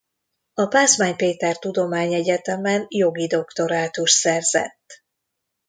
[0.53, 5.03] A Pázmány Péter Tudományegyetemen jogi doktorátust szerzett.